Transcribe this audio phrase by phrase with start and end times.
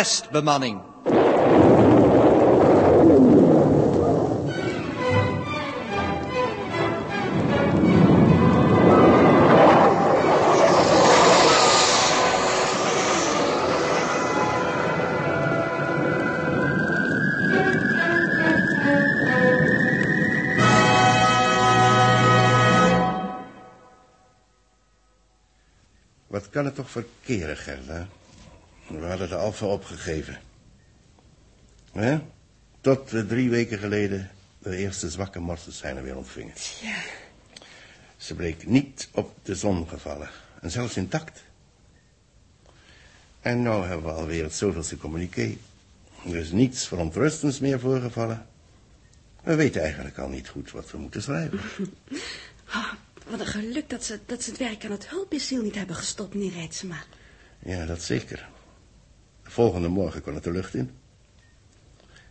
[0.00, 0.80] testbemanning.
[26.26, 28.08] Wat kan het toch verkeren, Gerda?
[28.98, 30.38] We hadden de Alfa opgegeven.
[31.92, 32.18] Hè?
[32.80, 36.54] Tot we drie weken geleden de eerste zwakke morsenseinen weer ontvingen.
[36.82, 36.96] Ja.
[38.16, 40.30] Ze bleek niet op de zon gevallen.
[40.60, 41.42] En zelfs intact.
[43.40, 45.56] En nou hebben we alweer het zoveelste communiqué.
[46.24, 48.46] Er is niets verontrustends meer voorgevallen.
[49.42, 51.60] We weten eigenlijk al niet goed wat we moeten schrijven.
[52.68, 52.92] Oh,
[53.30, 56.34] wat een geluk dat ze, dat ze het werk aan het hulpmissiel niet hebben gestopt,
[56.34, 57.02] meneer Rijtsema.
[57.58, 58.48] Ja, dat zeker.
[59.50, 60.90] De volgende morgen kon het de lucht in.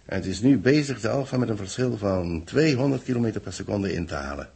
[0.06, 3.94] En het is nu bezig de Alfa met een verschil van 200 km per seconde
[3.94, 4.52] in te halen.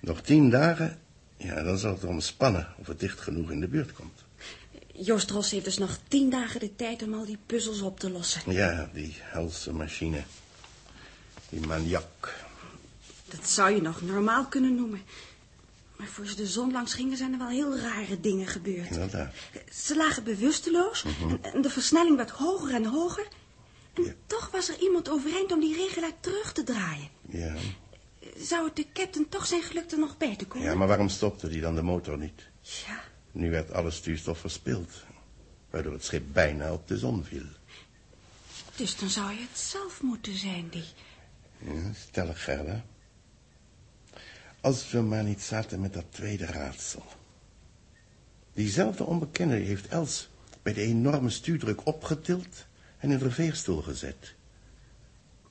[0.00, 0.98] Nog tien dagen,
[1.36, 4.24] ja, dan zal het erom spannen of het dicht genoeg in de buurt komt.
[4.92, 8.10] Joost Ros heeft dus nog tien dagen de tijd om al die puzzels op te
[8.10, 8.52] lossen.
[8.52, 10.22] Ja, die helse machine.
[11.48, 12.34] Die maniak.
[13.28, 15.00] Dat zou je nog normaal kunnen noemen.
[15.98, 18.90] Maar voor ze de zon langs gingen zijn er wel heel rare dingen gebeurd.
[18.90, 19.34] Inderdaad.
[19.72, 23.28] Ze lagen bewusteloos en, en de versnelling werd hoger en hoger.
[23.94, 24.12] En Ja.
[24.26, 27.08] toch was er iemand overeind om die regelaar terug te draaien.
[27.28, 27.54] Ja.
[28.36, 30.68] Zou het de captain toch zijn geluk er nog bij te komen?
[30.68, 32.42] ja, maar waarom stopte die dan de motor niet?
[32.86, 33.00] Ja,
[33.32, 34.90] Nu werd alle stuurstof verspild.
[35.70, 37.44] Waardoor het schip bijna op de zon viel.
[38.76, 40.84] dus dan zou je het zelf moeten zijn, die...
[41.58, 42.84] Ja, stellig, Gerda.
[44.60, 47.04] Als we maar niet zaten met dat tweede raadsel.
[48.52, 50.28] Diezelfde onbekende heeft Els
[50.62, 52.66] bij de enorme stuurdruk opgetild
[52.98, 54.34] en in de veerstoel gezet.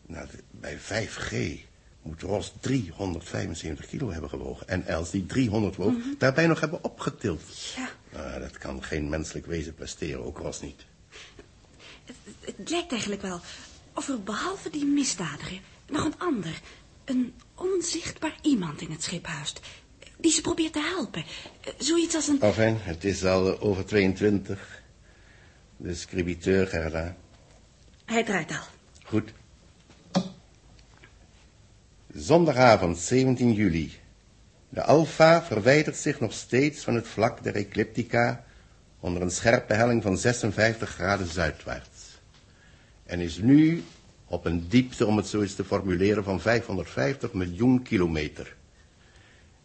[0.05, 1.59] Nou, bij 5G
[2.01, 4.67] moet Ros 375 kilo hebben gewogen.
[4.67, 7.41] En Els die 300 woog, daarbij nog hebben opgetild.
[7.75, 10.85] Ja, Nou, dat kan geen menselijk wezen presteren, ook Ros niet.
[12.05, 13.39] het, het lijkt eigenlijk wel
[13.93, 16.61] of er behalve die misdadiger nog een ander,
[17.07, 19.59] een onzichtbaar iemand in het schip huist.
[20.17, 21.23] Die ze probeert te helpen.
[21.77, 22.41] Zoiets als een...
[22.41, 24.81] Enfin, het is al over 22.
[25.77, 27.15] De scribiteur, Gerda.
[28.05, 28.65] Hij draait al.
[29.03, 29.31] Goed.
[32.13, 33.93] Zondagavond 17 juli.
[34.69, 38.45] De Alfa verwijdert zich nog steeds van het vlak der ecliptica
[38.99, 42.19] onder een scherpe helling van 56 graden zuidwaarts.
[43.05, 43.83] En is nu
[44.27, 48.55] op een diepte, om het zo eens te formuleren, van 550 miljoen kilometer.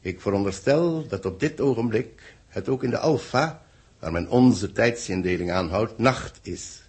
[0.01, 3.63] Ik veronderstel dat op dit ogenblik het ook in de Alfa,
[3.99, 6.83] waar men onze tijdsindeling aanhoudt, nacht is.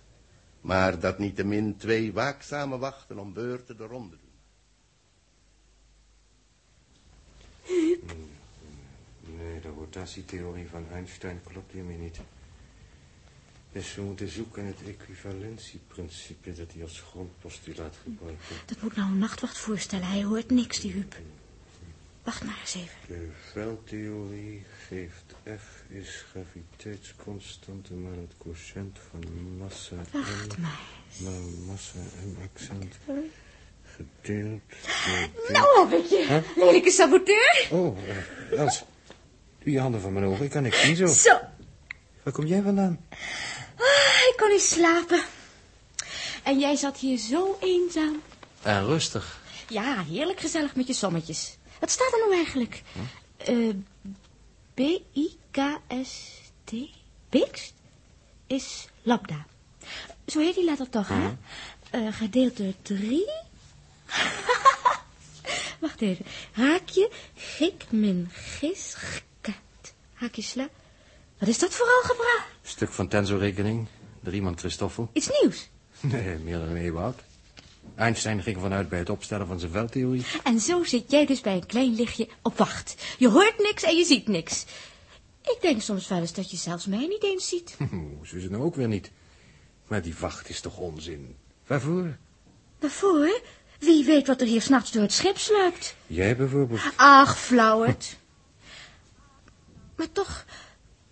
[0.61, 4.31] Maar dat niettemin twee waakzame wachten om beurten de ronde doen.
[9.37, 12.19] Nee, de rotatietheorie van Einstein klopt hiermee niet.
[13.73, 18.41] Dus we moeten zoeken het equivalentieprincipe dat hij als grondpostulaat gebruikt.
[18.65, 20.07] Dat moet nou een nachtwacht voorstellen.
[20.07, 21.15] Hij hoort niks, die Huub.
[22.23, 22.95] Wacht maar eens even.
[23.07, 29.23] De veldtheorie geeft F is graviteitsconstante maar het quotient van
[29.57, 30.79] massa Wacht m maar.
[31.23, 32.95] maar massa m accent
[33.95, 34.61] gedeeld
[35.05, 35.51] door...
[35.51, 37.67] Nou heb ik je, lelijke saboteur.
[37.71, 38.83] Oh, eh, Els,
[39.63, 41.07] doe je handen van mijn ogen, ik kan niks zien zo.
[41.07, 41.39] Zo,
[42.23, 42.99] Waar kom jij vandaan?
[43.77, 45.23] Ah, ik kon niet slapen.
[46.43, 48.21] En jij zat hier zo eenzaam.
[48.61, 49.41] En rustig.
[49.67, 51.57] Ja, heerlijk gezellig met je sommetjes.
[51.79, 52.83] Wat staat er nou eigenlijk?
[53.37, 53.69] Eh,
[54.73, 56.71] B-I-K-S-T?
[57.29, 57.73] Bikst?
[58.47, 59.45] Is lambda.
[60.25, 61.31] Zo heet die letter toch, hè?
[62.11, 63.31] Gedeeld door drie.
[65.83, 66.25] Wacht even.
[66.51, 68.93] Haakje, gik, min, gis,
[69.41, 69.93] gat.
[70.13, 70.69] Haakje, sla.
[71.37, 72.45] Wat is dat voor algebra?
[72.61, 73.87] Stuk van tensorrekening,
[74.19, 75.09] de Riemann Christoffel.
[75.13, 75.69] Iets nieuws.
[75.99, 77.19] Nee, meer dan een eeuw oud.
[77.95, 80.25] Einstein ging ervan uit bij het opstellen van zijn veldtheorie.
[80.43, 82.95] En zo zit jij dus bij een klein lichtje op wacht.
[83.17, 84.65] Je hoort niks en je ziet niks.
[85.41, 87.77] Ik denk soms wel eens dat je zelfs mij niet eens ziet.
[87.93, 89.11] Oeh, Zo is het nou ook weer niet.
[89.87, 91.35] Maar die wacht is toch onzin?
[91.67, 92.17] Waarvoor?
[92.79, 93.41] Waarvoor?
[93.79, 95.95] Wie weet wat er hier s'nachts door het schip sluipt.
[96.07, 96.81] Jij bijvoorbeeld.
[96.95, 98.17] Ach, flauwert.
[99.95, 100.45] Maar toch,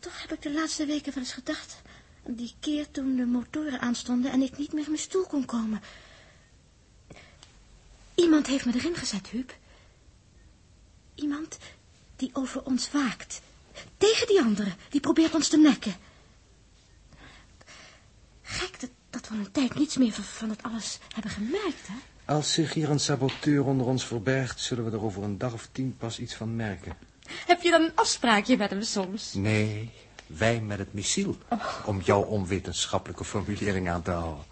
[0.02, 1.82] toch heb ik de laatste weken wel eens gedacht...
[2.28, 5.46] aan die keer toen de motoren aanstonden en ik niet meer in mijn stoel kon
[5.46, 5.82] komen.
[8.16, 9.58] Iemand heeft me erin gezet, Huub.
[11.16, 11.58] Iemand
[12.16, 13.42] die over ons waakt.
[13.98, 15.96] Tegen die anderen, die probeert ons te nekken.
[18.42, 18.78] Gek
[19.32, 21.94] van een tijd niets meer van, van het alles hebben gemerkt, hè?
[22.34, 25.70] Als zich hier een saboteur onder ons verbergt, zullen we er over een dag of
[25.72, 26.98] tien pas iets van merken.
[27.46, 29.34] Heb je dan een afspraakje met hem soms?
[29.34, 29.92] Nee,
[30.28, 31.38] wij met het missiel.
[31.86, 34.44] Om jouw onwetenschappelijke formulering aan te houden.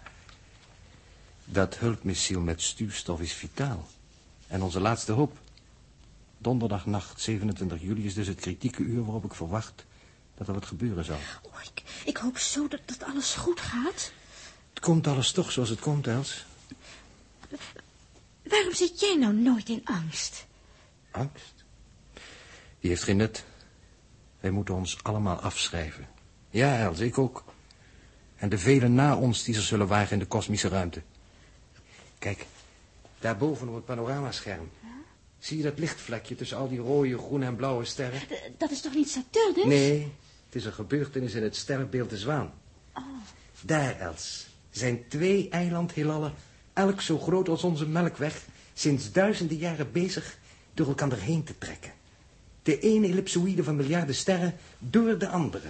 [1.44, 3.86] Dat hulpmissiel met stuurstof is vitaal.
[4.46, 5.38] En onze laatste hoop.
[6.38, 9.84] Donderdagnacht 27 juli is dus het kritieke uur waarop ik verwacht
[10.34, 11.18] dat er wat gebeuren zal.
[11.42, 14.12] Oh, ik, ik hoop zo dat, dat alles goed gaat.
[14.70, 16.44] Het komt alles toch zoals het komt, Els.
[18.42, 20.46] Waarom zit jij nou nooit in angst?
[21.10, 21.59] Angst?
[22.80, 23.44] Die heeft geen nut.
[24.40, 26.08] Wij moeten ons allemaal afschrijven.
[26.50, 27.44] Ja, Els, ik ook.
[28.36, 31.02] En de velen na ons die zich zullen wagen in de kosmische ruimte.
[32.18, 32.46] Kijk,
[33.18, 34.70] daarboven op het panoramascherm.
[35.38, 38.20] Zie je dat lichtvlekje tussen al die rode, groene en blauwe sterren?
[38.20, 39.64] D- dat is toch niet Saturnus?
[39.64, 40.12] Nee,
[40.46, 42.52] het is een gebeurtenis in het sterrenbeeld de Zwaan.
[43.60, 46.34] Daar, Els, zijn twee eilandheelallen,
[46.72, 48.44] elk zo groot als onze melkweg,
[48.74, 50.38] sinds duizenden jaren bezig
[50.74, 51.92] door elkaar heen te trekken.
[52.62, 55.68] De ene ellipsoïde van miljarden sterren door de andere.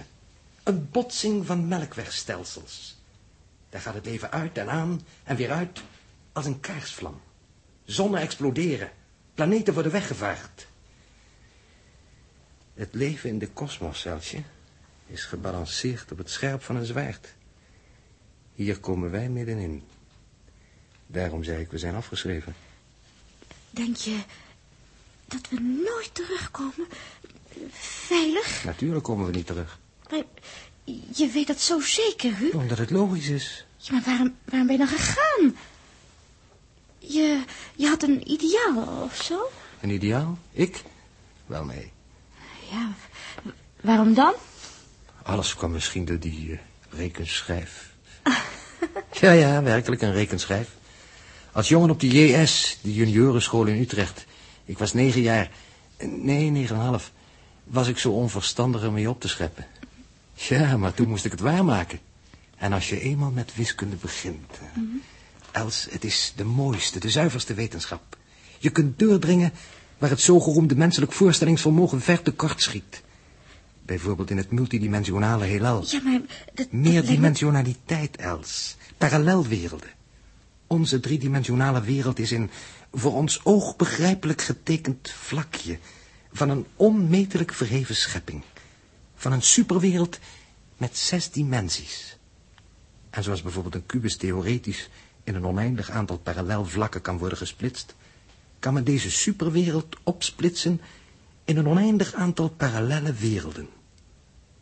[0.63, 2.99] Een botsing van melkwegstelsels.
[3.69, 5.81] Daar gaat het leven uit en aan en weer uit
[6.31, 7.21] als een kaarsvlam.
[7.85, 8.91] Zonnen exploderen,
[9.33, 10.67] planeten worden weggevaagd.
[12.73, 14.41] Het leven in de kosmos, Elsje,
[15.07, 17.33] is gebalanceerd op het scherp van een zwaard.
[18.55, 19.83] Hier komen wij middenin.
[21.07, 22.55] Daarom zei ik, we zijn afgeschreven.
[23.69, 24.19] Denk je
[25.31, 26.87] dat we nooit terugkomen?
[28.07, 28.63] Veilig?
[28.63, 29.79] Natuurlijk komen we niet terug.
[30.09, 30.23] Maar
[31.13, 32.53] je weet dat zo zeker, Huub.
[32.53, 33.65] Omdat het logisch is.
[33.77, 35.55] Ja, maar waarom, waarom ben je dan gegaan?
[36.97, 37.43] Je,
[37.75, 39.49] je had een ideaal of zo?
[39.81, 40.37] Een ideaal?
[40.51, 40.83] Ik?
[41.45, 41.91] Wel, nee.
[42.71, 42.93] Ja,
[43.81, 44.33] waarom dan?
[45.23, 47.93] Alles kwam misschien door die eh, rekenschijf.
[49.21, 50.69] ja, ja, werkelijk een rekenschijf.
[51.51, 54.25] Als jongen op de JS, de juniorenschool in Utrecht.
[54.71, 55.51] Ik was negen jaar.
[55.99, 57.11] Nee, negen en een half.
[57.63, 59.65] Was ik zo onverstandig ermee op te scheppen.
[60.33, 61.99] Ja, maar toen moest ik het waarmaken.
[62.57, 64.51] En als je eenmaal met wiskunde begint...
[64.59, 64.81] eh,
[65.51, 68.17] Els, het is de mooiste, de zuiverste wetenschap.
[68.59, 69.51] Je kunt doordringen
[69.97, 73.01] waar het zogeroemde menselijk voorstellingsvermogen ver tekort schiet.
[73.85, 75.85] Bijvoorbeeld in het multidimensionale heelal.
[75.87, 76.21] Ja, maar...
[76.53, 78.75] Dat, Meerdimensionaliteit, Els.
[78.97, 79.89] Parallelwerelden.
[80.67, 82.49] Onze driedimensionale wereld is een
[82.91, 85.79] voor ons oog begrijpelijk getekend vlakje...
[86.33, 88.43] van een onmetelijk verheven schepping.
[89.15, 90.19] Van een superwereld
[90.77, 92.17] met zes dimensies.
[93.09, 94.89] En zoals bijvoorbeeld een kubus theoretisch...
[95.23, 97.95] in een oneindig aantal parallelvlakken kan worden gesplitst...
[98.59, 100.81] kan men deze superwereld opsplitsen...
[101.45, 103.69] in een oneindig aantal parallele werelden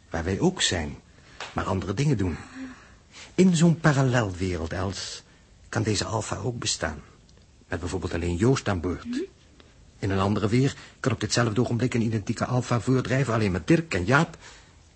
[0.10, 0.98] waar wij ook zijn,
[1.54, 2.38] maar andere dingen doen.
[3.36, 5.24] In zo'n parallelwereld, Els,
[5.70, 7.02] kan deze alfa ook bestaan.
[7.70, 9.28] Met bijvoorbeeld alleen Joost aan boord.
[10.00, 13.34] In een andere weer kan op ditzelfde ogenblik een identieke alfa voordrijven...
[13.34, 14.38] alleen met Dirk en Jaap.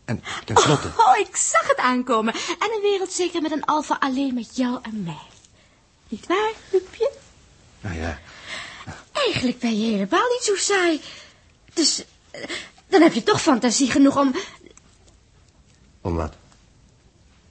[0.06, 0.88] En tenslotte...
[0.88, 2.34] Oh, ik zag het aankomen.
[2.34, 5.28] En een wereld zeker met een alfa alleen met jou en mij.
[6.07, 7.12] Niet waar, Huubje?
[7.81, 8.19] Nou ja,
[9.14, 11.02] Eigenlijk ben je helemaal niet zo saai.
[11.74, 12.50] Dus eh,
[12.88, 14.36] dan heb je toch fantasie genoeg om...
[16.02, 16.33] om wat?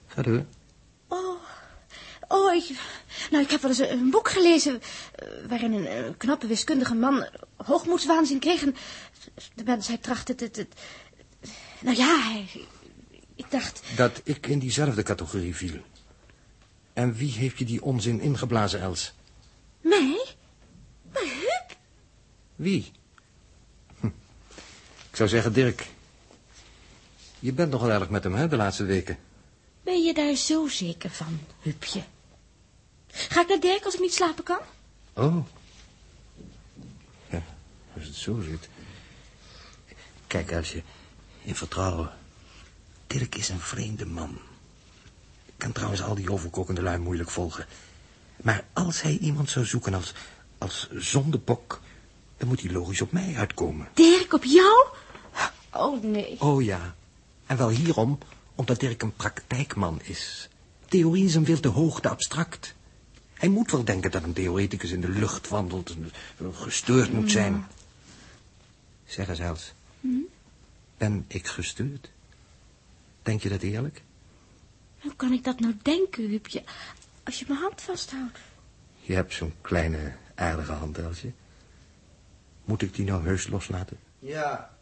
[0.07, 0.45] Ga door.
[1.07, 1.39] Oh,
[2.27, 2.79] oh ik,
[3.33, 4.81] nou, ik heb wel eens een, boek gelezen...
[5.15, 8.61] eh, waarin een, eh, knappe wiskundige man hoogmoedswaanzin kreeg...
[8.63, 8.75] en
[9.55, 10.55] de mensheid trachtte het...
[10.55, 10.67] het
[11.81, 12.67] nou ja, hij-
[13.35, 13.81] ik dacht...
[13.95, 15.81] Dat ik in diezelfde categorie viel.
[16.93, 19.13] En wie heeft je die onzin ingeblazen, Els?
[19.81, 20.25] Mij?
[21.13, 21.77] Maar Huub?
[22.55, 22.91] Wie?
[23.99, 24.05] Hm.
[25.09, 25.87] Ik zou zeggen Dirk.
[27.39, 29.17] Je bent nogal erg met hem, hè, de laatste weken.
[29.83, 32.03] Ben je daar zo zeker van, Huubje?
[33.13, 34.59] Ga ik naar Dirk als ik niet slapen kan?
[35.13, 35.45] Oh.
[37.29, 37.43] Ja,
[37.95, 38.69] als het zo zit.
[40.27, 40.81] Kijk, als je
[41.41, 42.11] in vertrouwen.
[43.07, 44.39] Dirk is een vreemde man.
[45.45, 47.65] Ik kan trouwens al die overkokende lui moeilijk volgen.
[48.37, 50.13] Maar als hij iemand zou zoeken als,
[50.57, 51.81] als zondebok...
[52.37, 53.87] dan moet hij logisch op mij uitkomen.
[53.93, 54.87] Dirk op jou?
[55.71, 56.41] Oh, nee.
[56.41, 56.95] Oh ja.
[57.45, 58.17] En wel hierom,
[58.55, 60.49] omdat Dirk een praktijkman is.
[60.87, 62.75] Theorie is hem veel te hoog, te abstract.
[63.43, 65.95] Hij moet wel denken dat een theoreticus in de lucht wandelt
[66.37, 67.67] en gestuurd moet zijn.
[69.05, 69.73] Zeg eens, Els.
[70.97, 72.09] Ben ik gestuurd?
[73.21, 74.01] Denk je dat eerlijk?
[74.99, 76.63] Hoe kan ik dat nou denken, Huubje,
[77.23, 78.37] als je mijn hand vasthoudt?
[78.99, 81.31] Je hebt zo'n kleine, aardige hand, Elsje.
[82.65, 83.97] Moet ik die nou heus loslaten?
[84.19, 84.77] Ja,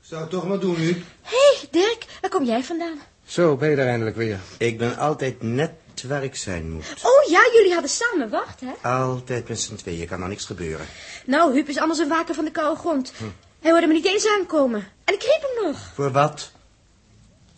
[0.00, 0.92] zou het toch maar doen nu.
[1.22, 2.98] Hé, hey, Dirk, waar kom jij vandaan?
[3.24, 4.40] Zo, ben je daar eindelijk weer.
[4.58, 6.94] Ik ben altijd net net waar ik zijn moet.
[7.02, 8.88] Oh ja, jullie hadden samen wacht, hè?
[8.88, 10.86] Altijd met z'n tweeën, kan er niks gebeuren.
[11.26, 13.12] Nou, Huub is anders een waker van de koude grond.
[13.60, 14.88] Hij hoorde me niet eens aankomen.
[15.04, 15.90] En ik riep hem nog.
[15.94, 16.52] Voor wat?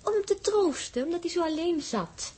[0.02, 2.32] Om hem te troosten, omdat hij zo alleen zat.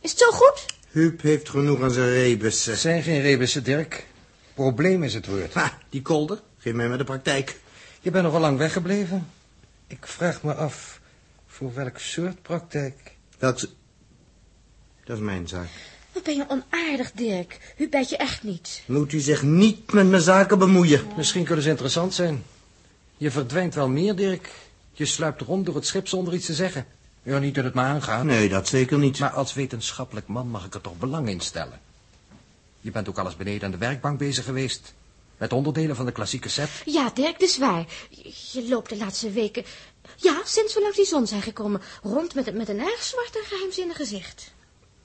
[0.00, 0.66] Is het zo goed?
[0.90, 2.72] Huub heeft genoeg aan zijn rebussen.
[2.72, 4.06] Het zijn geen rebussen, Dirk.
[4.54, 5.54] Probleem is het woord.
[5.54, 6.42] Ha, die kolder.
[6.58, 7.60] Geef mij maar de praktijk.
[8.00, 9.30] Je bent nog al lang weggebleven.
[9.86, 11.00] Ik vraag me af,
[11.46, 13.16] voor welk soort praktijk?
[13.38, 13.60] Welk...
[15.12, 15.68] Dat is mijn zaak.
[16.12, 17.74] Wat ben je onaardig, Dirk.
[17.76, 18.82] Huub bijt je echt niet.
[18.86, 21.06] Moet u zich niet met mijn zaken bemoeien.
[21.16, 22.44] Misschien kunnen ze interessant zijn.
[23.16, 24.50] Je verdwijnt wel meer, Dirk.
[24.92, 26.86] Je sluipt rond door het schip zonder iets te zeggen.
[27.22, 28.24] Ja, niet dat het me aangaat.
[28.24, 29.18] Nee, dat zeker niet.
[29.18, 31.80] Maar als wetenschappelijk man mag ik er toch belang in stellen.
[32.80, 34.94] Je bent ook alles beneden aan de werkbank bezig geweest.
[35.36, 36.70] Met onderdelen van de klassieke set.
[36.84, 37.86] Ja, Dirk, dat is waar.
[38.10, 39.64] Je, je loopt de laatste weken...
[40.16, 41.80] Ja, sinds we langs die zon zijn gekomen...
[42.02, 44.52] rond met, met een erg zwart en geheimzinnig gezicht.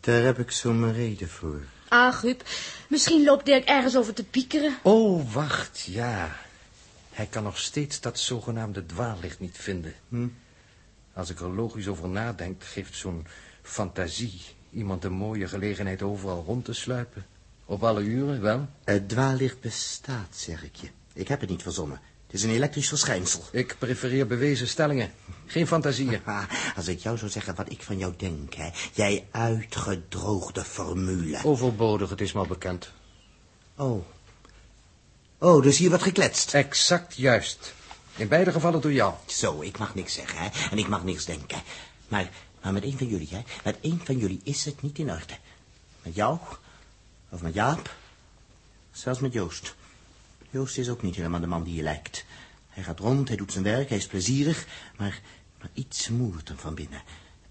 [0.07, 1.61] Daar heb ik zo mijn reden voor.
[1.87, 2.43] Ach, Huub,
[2.89, 4.77] misschien loopt Dirk ergens over te piekeren.
[4.81, 6.35] Oh, wacht, ja.
[7.11, 9.93] Hij kan nog steeds dat zogenaamde dwaallicht niet vinden.
[10.09, 10.27] Hm?
[11.13, 13.27] Als ik er logisch over nadenk, geeft zo'n
[13.61, 17.25] fantasie iemand een mooie gelegenheid overal rond te sluipen.
[17.65, 18.67] Op alle uren, wel.
[18.83, 20.87] Het dwaallicht bestaat, zeg ik je.
[21.13, 22.01] Ik heb het niet verzonnen.
[22.27, 23.43] Het is een elektrisch verschijnsel.
[23.51, 25.11] Ik prefereer bewezen stellingen.
[25.45, 26.21] Geen fantasieën.
[26.75, 28.69] Als ik jou zou zeggen wat ik van jou denk, hè.
[28.93, 31.39] Jij uitgedroogde formule.
[31.43, 32.91] Overbodig, het is me al bekend.
[33.75, 34.05] Oh.
[35.37, 36.53] Oh, dus hier wordt gekletst.
[36.53, 37.73] Exact juist.
[38.15, 39.13] In beide gevallen door jou.
[39.25, 40.69] Zo, ik mag niks zeggen, hè.
[40.71, 41.61] En ik mag niks denken.
[42.07, 42.29] Maar,
[42.61, 43.41] maar met een van jullie, hè.
[43.63, 45.37] Met één van jullie is het niet in orde.
[46.03, 46.37] Met jou?
[47.29, 47.95] Of met Jaap?
[48.91, 49.75] Zelfs met Joost.
[50.49, 52.25] Joost is ook niet helemaal de man die je lijkt.
[52.67, 54.65] Hij gaat rond, hij doet zijn werk, hij is plezierig,
[54.97, 55.21] maar,
[55.59, 57.01] maar iets moert hem van binnen.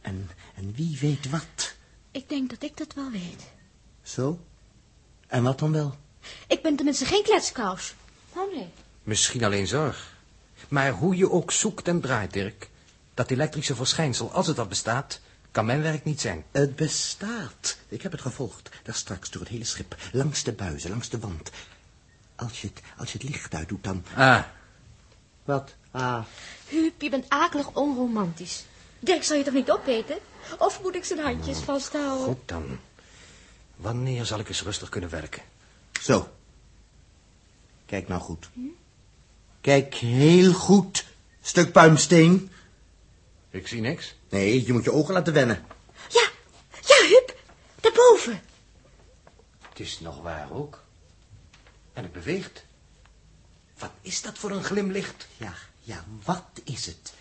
[0.00, 1.74] En, en wie weet wat.
[2.10, 3.42] Ik denk dat ik dat wel weet.
[4.02, 4.38] Zo?
[5.26, 5.96] En wat dan wel?
[6.46, 7.94] Ik ben tenminste geen kletskous.
[8.32, 8.68] Oh nee.
[9.02, 10.14] Misschien alleen zorg.
[10.68, 12.70] Maar hoe je ook zoekt en draait, Dirk.
[13.14, 16.44] Dat elektrische verschijnsel, als het al bestaat, kan mijn werk niet zijn.
[16.50, 17.78] Het bestaat.
[17.88, 18.68] Ik heb het gevolgd.
[18.82, 19.96] Daar straks door het hele schip.
[20.12, 21.50] Langs de buizen, langs de wand.
[22.36, 24.04] Als je het, als je het licht uitdoet, dan...
[24.16, 24.42] Ah,
[25.44, 25.74] Wat?
[25.90, 26.24] Ah.
[26.68, 28.64] Huub, je bent akelig onromantisch.
[28.98, 30.18] Dirk, zal je toch niet opeten?
[30.58, 32.26] Of moet ik zijn handjes vasthouden?
[32.26, 32.78] goed dan.
[33.76, 35.42] Wanneer zal ik eens rustig kunnen werken?
[36.02, 36.28] Zo.
[37.86, 38.48] Kijk nou goed.
[39.60, 41.06] Kijk heel goed.
[41.42, 42.50] Stuk puimsteen.
[43.50, 44.14] Ik zie niks.
[44.28, 45.64] Nee, je moet je ogen laten wennen.
[46.08, 46.28] Ja,
[46.86, 47.36] ja, Huub.
[47.80, 48.40] Daarboven.
[49.68, 50.84] Het is nog waar ook.
[51.96, 52.64] En het beweegt.
[53.78, 55.26] Wat is dat voor een glimlicht?
[55.36, 57.12] Ja, ja, wat is het?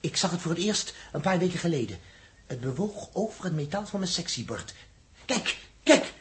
[0.00, 1.98] Ik zag het voor het eerst een paar weken geleden.
[2.46, 4.74] Het bewoog over het metaal van mijn sectiebord.
[5.24, 6.12] Kijk, kijk.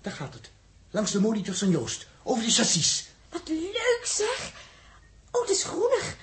[0.00, 0.50] Daar gaat het.
[0.90, 2.06] Langs de monitors van Joost.
[2.22, 3.08] Over de chassis.
[3.28, 4.52] Wat leuk, zeg.
[5.30, 6.16] Oh, het is groenig.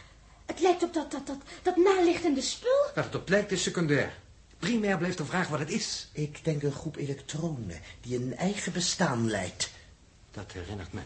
[0.45, 2.89] Het lijkt op dat, dat, dat, dat nalichtende spul.
[2.95, 4.19] Wat het op lijkt is secundair.
[4.59, 6.07] Primair blijft de vraag wat het is.
[6.11, 9.69] Ik denk een groep elektronen die een eigen bestaan leidt.
[10.31, 11.01] Dat herinnert me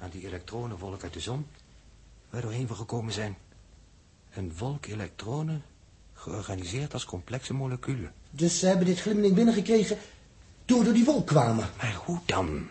[0.00, 1.46] aan die elektronenwolk uit de zon,
[2.30, 3.36] waar doorheen we gekomen zijn.
[4.30, 5.62] Een wolk elektronen,
[6.14, 8.12] georganiseerd als complexe moleculen.
[8.30, 9.98] Dus ze hebben dit glimmeling binnengekregen
[10.64, 11.68] toen we door die wolk kwamen.
[11.76, 12.68] Maar hoe dan?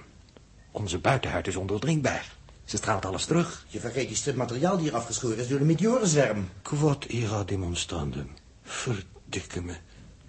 [0.71, 2.37] Onze buitenhuid is ondoordringbaar.
[2.65, 3.65] Ze straalt alles terug.
[3.67, 6.49] Je vergeet die materiaal die hier afgeschoren is door de meteorenzwerm.
[6.61, 8.29] Quod era demonstrandum.
[8.63, 9.75] Verdikke me.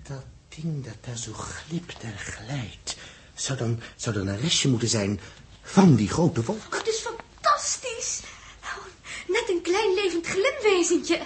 [0.03, 2.97] Dat ding dat daar zo glipt en glijdt,
[3.41, 5.21] zou dan, zou dan een restje moeten zijn
[5.63, 6.59] van die grote wolk.
[6.73, 8.21] Oh, het is fantastisch.
[8.63, 8.85] Oh,
[9.27, 11.25] net een klein levend glimwezentje eh,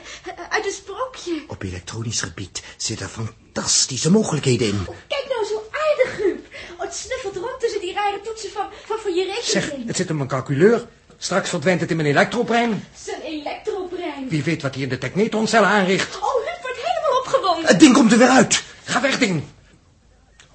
[0.48, 1.44] uit een sprookje.
[1.48, 4.84] Op elektronisch gebied zitten fantastische mogelijkheden in.
[4.88, 6.46] Oh, kijk nou zo aardig, Huub.
[6.76, 9.86] Oh, het snuffelt rond tussen die rare toetsen van, van voor je Zeg, rekening.
[9.88, 10.86] het zit in mijn calculeur.
[11.18, 12.84] Straks verdwijnt het in mijn elektrobrein.
[13.04, 14.28] Zijn elektrobrein.
[14.28, 16.16] Wie weet wat hij in de technetoncel aanricht.
[16.16, 17.66] Oh, Huub wordt helemaal opgewonden.
[17.66, 18.62] Het ding komt er weer uit.
[18.84, 19.42] Ga weg, ding.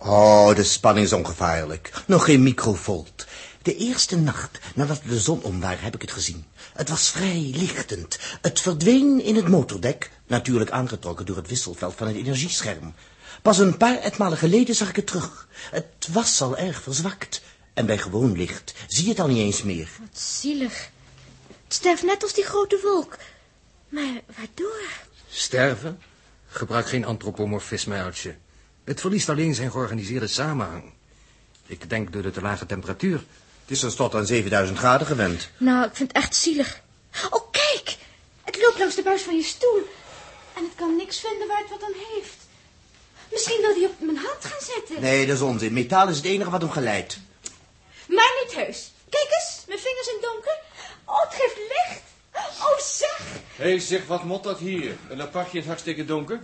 [0.02, 1.92] Oh, de spanning is ongevaarlijk.
[2.06, 3.26] Nog geen microvolt.
[3.62, 6.46] De eerste nacht nadat we de zon om waren, heb ik het gezien.
[6.74, 8.20] Het was vrij lichtend.
[8.42, 12.94] Het verdween in het motordek, natuurlijk aangetrokken door het wisselveld van het energiescherm.
[13.42, 15.48] Pas een paar etmalen geleden zag ik het terug.
[15.72, 17.42] Het was al erg verzwakt.
[17.74, 19.90] En bij gewoon licht zie je het al niet eens meer.
[20.00, 20.90] Wat zielig.
[21.64, 23.18] Het sterft net als die grote wolk.
[23.90, 24.82] Maar waardoor?
[25.30, 26.02] Sterven?
[26.48, 28.36] Gebruik geen antropomorfisme, Uiltje.
[28.90, 30.84] Het verliest alleen zijn georganiseerde samenhang.
[31.66, 33.18] Ik denk door de te lage temperatuur.
[33.62, 35.50] Het is tenslotte aan 7000 graden gewend.
[35.58, 36.82] Nou, ik vind het echt zielig.
[37.30, 37.98] Oh, kijk!
[38.44, 39.82] Het loopt langs de buis van je stoel.
[40.56, 42.38] En het kan niks vinden waar het wat aan heeft.
[43.32, 45.02] Misschien wil hij op mijn hand gaan zetten.
[45.02, 45.74] Nee, dat is onzin.
[45.74, 47.20] Metaal is het enige wat hem geleidt.
[48.08, 48.92] Maar niet heus.
[49.10, 50.60] Kijk eens, mijn vingers in het donker.
[51.06, 52.02] Oh, het geeft licht.
[52.62, 53.22] Oh, zeg.
[53.56, 54.98] Hé, hey, zeg, wat mot dat hier?
[55.10, 56.40] Een apartje in het hartstikke donker?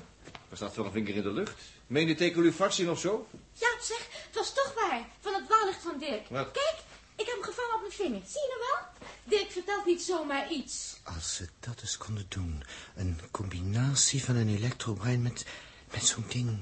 [0.50, 1.62] Was dat voor een vinger in de lucht?
[1.88, 3.28] Meen je tekelufaxien of zo?
[3.54, 5.10] Ja, zeg, het was toch waar.
[5.20, 6.28] Van het wallicht van Dirk.
[6.30, 6.52] Wat?
[6.52, 6.76] Kijk,
[7.16, 8.22] ik heb hem gevangen op mijn vinger.
[8.28, 9.10] Zie je nou wel?
[9.24, 11.00] Dirk vertelt niet zomaar iets.
[11.04, 12.64] Als ze dat eens konden doen.
[12.96, 15.46] Een combinatie van een elektrobrein met,
[15.92, 16.60] met zo'n ding.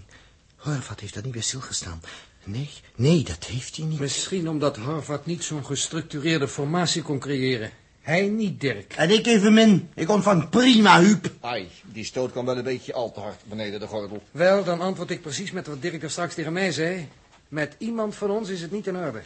[0.56, 2.02] Horvat heeft dat niet bij stilgestaan.
[2.44, 4.00] Nee, nee, dat heeft hij niet.
[4.00, 7.72] Misschien omdat Harvard niet zo'n gestructureerde formatie kon creëren.
[8.04, 8.94] Hij niet, Dirk.
[8.96, 9.90] En ik evenmin.
[9.94, 11.32] Ik ontvang prima, Huub.
[11.40, 14.24] Ai, die stoot kwam wel een beetje al te hard beneden de gordel.
[14.32, 17.08] Wel, dan antwoord ik precies met wat Dirk er straks tegen mij zei.
[17.48, 19.22] Met iemand van ons is het niet in orde.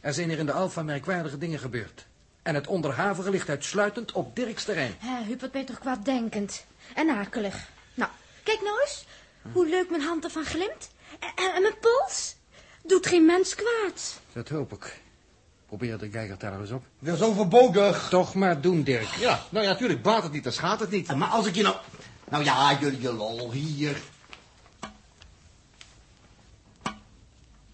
[0.00, 2.06] Er zijn hier in de Alfa merkwaardige dingen gebeurd.
[2.42, 4.94] En het onderhavige ligt uitsluitend op Dirks terrein.
[4.98, 6.64] Hé, Huub, wat ben je toch kwaaddenkend.
[6.94, 7.68] En akelig.
[7.94, 8.10] Nou,
[8.42, 9.04] kijk nou eens.
[9.52, 10.90] Hoe leuk mijn hand ervan glimt.
[11.20, 12.36] En, en- en mijn pols.
[12.82, 14.20] Doet geen mens kwaad.
[14.32, 15.00] Dat hoop ik.
[15.68, 16.84] Probeer de geigerteller eens op.
[16.98, 18.08] Dat is overbodig.
[18.08, 19.08] Toch maar doen, Dirk.
[19.20, 21.14] Ja, nou ja, natuurlijk baat het niet, dan schaadt het niet.
[21.14, 21.76] Maar als ik je nou...
[22.28, 23.96] Nou ja, jullie je lol hier.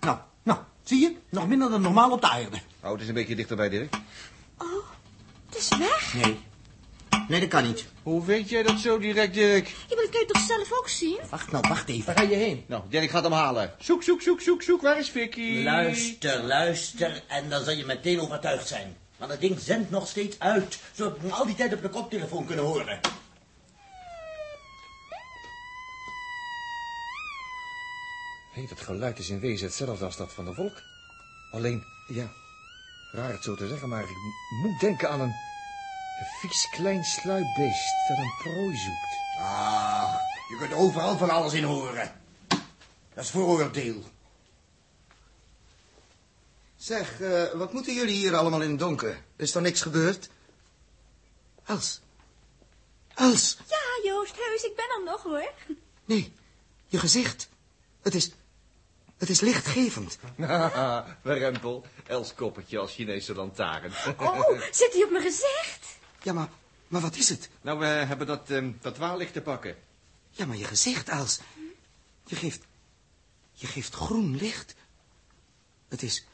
[0.01, 1.17] Nou, nou, zie je?
[1.29, 2.59] Nog minder dan normaal op de aarde.
[2.81, 3.95] Oh, het is een beetje dichterbij, Dirk.
[4.59, 4.69] Oh,
[5.47, 6.15] het is weg.
[6.15, 6.41] Nee.
[7.29, 7.85] Nee, dat kan niet.
[8.03, 9.67] Hoe weet jij dat zo direct, Dirk?
[9.67, 11.19] Ja, maar dat kun je toch zelf ook zien?
[11.31, 12.05] Wacht nou, wacht even.
[12.05, 12.65] Waar ga je heen?
[12.67, 13.75] Nou, Dirk gaat hem halen.
[13.79, 14.83] Zoek, zoek, zoek, zoek, zoek.
[14.83, 15.63] Waar is Vicky?
[15.63, 18.97] Luister, luister, en dan zal je meteen overtuigd zijn.
[19.17, 21.89] Want dat ding zendt nog steeds uit, zodat we hem al die tijd op de
[21.89, 23.01] koptelefoon kunnen horen.
[28.53, 30.83] Hé, dat geluid is in wezen hetzelfde als dat van de volk.
[31.51, 32.33] Alleen, ja,
[33.13, 34.17] raar het zo te zeggen, maar ik
[34.63, 35.35] moet denken aan een,
[36.21, 39.19] een vies klein sluipbeest dat een prooi zoekt.
[39.39, 40.15] Ah,
[40.49, 42.21] je kunt overal van alles in horen.
[43.15, 44.03] Dat is vooroordeel.
[46.77, 49.11] Zeg, eh, wat moeten jullie hier allemaal in het donker?
[49.11, 50.29] Er is toch niks gebeurd?
[51.65, 52.01] Els.
[53.15, 53.57] Els.
[53.69, 55.53] Ja, Joost, heus, ik ben er nog, hoor.
[56.05, 56.33] Nee,
[56.87, 57.49] je gezicht.
[58.03, 58.31] Het is...
[59.19, 60.19] Het is lichtgevend.
[60.39, 63.93] Haha, Rempel, Els koppertje als Chinese lantaarn.
[64.19, 65.94] Oh, zit hij op mijn gezicht?
[66.25, 66.49] Ja, maar...
[66.89, 67.49] Maar wat is het?
[67.61, 69.77] nou, we hebben dat, ehm, dat dwaallicht te pakken.
[70.31, 71.41] Ja, maar je gezicht, Els.
[72.25, 72.63] Je geeft...
[73.53, 74.75] Je geeft groen licht.
[75.89, 76.27] Het is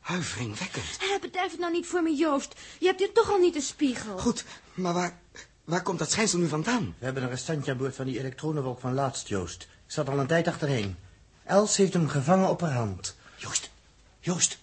[0.00, 0.98] huiveringwekkend.
[1.20, 2.54] Bedrijf het nou niet voor me, Joost.
[2.78, 4.18] Je hebt hier toch al niet een spiegel.
[4.18, 5.20] Goed, maar waar...
[5.64, 6.94] Waar komt dat schijnsel nu vandaan?
[6.98, 9.62] We hebben een restantje aan boord van die elektronenwolk van laatst, Joost.
[9.62, 10.96] Ik zat al een tijd achterheen.
[11.44, 13.16] Els heeft hem gevangen op haar hand.
[13.36, 13.70] Joost,
[14.20, 14.58] Joost,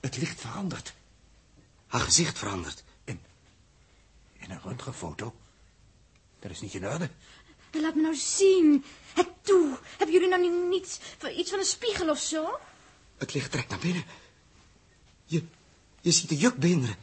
[0.00, 0.94] het licht verandert.
[1.86, 2.84] Haar gezicht verandert.
[4.46, 5.34] In een röntgenfoto?
[6.38, 7.10] Dat is niet in orde.
[7.70, 8.84] En Laat me nou zien.
[9.14, 9.78] Het toe.
[9.96, 11.00] Hebben jullie nou niet,
[11.36, 12.58] iets van een spiegel of zo?
[13.16, 14.04] Het licht trekt naar binnen.
[15.24, 15.44] Je,
[16.00, 16.96] je ziet de jukbeenderen.